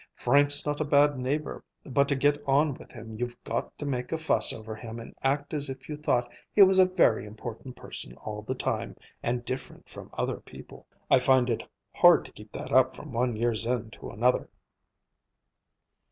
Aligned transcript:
Frank's 0.15 0.65
not 0.65 0.81
a 0.81 0.83
bad 0.83 1.19
neighbor, 1.19 1.63
but 1.85 2.07
to 2.07 2.15
get 2.15 2.43
on 2.47 2.73
with 2.73 2.91
him 2.91 3.13
you've 3.19 3.35
got 3.43 3.77
to 3.77 3.85
make 3.85 4.11
a 4.11 4.17
fuss 4.17 4.51
over 4.51 4.75
him 4.75 4.99
and 4.99 5.13
act 5.23 5.53
as 5.53 5.69
if 5.69 5.87
you 5.87 5.95
thought 5.95 6.27
he 6.51 6.63
was 6.63 6.79
a 6.79 6.85
very 6.87 7.23
important 7.27 7.75
person 7.75 8.15
all 8.17 8.41
the 8.41 8.55
time, 8.55 8.95
and 9.21 9.45
different 9.45 9.87
from 9.87 10.09
other 10.13 10.37
people. 10.37 10.87
I 11.11 11.19
find 11.19 11.51
it 11.51 11.67
hard 11.93 12.25
to 12.25 12.31
keep 12.31 12.51
that 12.53 12.71
up 12.71 12.95
from 12.95 13.13
one 13.13 13.35
year's 13.35 13.67
end 13.67 13.93
to 13.93 14.09
another." 14.09 14.49